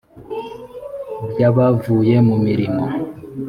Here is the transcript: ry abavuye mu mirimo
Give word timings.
ry 1.31 1.41
abavuye 1.49 2.15
mu 2.27 2.35
mirimo 2.45 2.85